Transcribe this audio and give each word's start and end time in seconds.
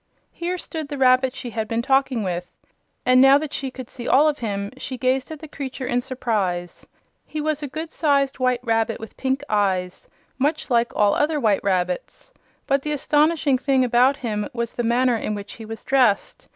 Here 0.31 0.57
stood 0.57 0.87
the 0.87 0.97
rabbit 0.97 1.35
she 1.35 1.51
had 1.51 1.67
been 1.67 1.83
talking 1.83 2.23
with, 2.23 2.51
and 3.05 3.21
now 3.21 3.37
that 3.37 3.53
she 3.53 3.69
could 3.69 3.87
see 3.87 4.07
all 4.07 4.27
of 4.27 4.39
him, 4.39 4.71
she 4.75 4.97
gazed 4.97 5.29
at 5.29 5.37
the 5.37 5.47
creature 5.47 5.85
in 5.85 6.01
surprise. 6.01 6.87
He 7.23 7.39
was 7.39 7.61
a 7.61 7.67
good 7.67 7.91
sized 7.91 8.39
white 8.39 8.61
rabbit 8.63 8.99
with 8.99 9.15
pink 9.15 9.43
eyes, 9.47 10.07
much 10.39 10.71
like 10.71 10.91
all 10.95 11.13
other 11.13 11.39
white 11.39 11.63
rabbits. 11.63 12.33
But 12.65 12.81
the 12.81 12.93
astonishing 12.93 13.59
thing 13.59 13.85
about 13.85 14.17
him 14.17 14.49
was 14.55 14.73
the 14.73 14.81
manner 14.81 15.17
in 15.17 15.35
which 15.35 15.53
he 15.53 15.65
was 15.65 15.83
dressed. 15.83 16.47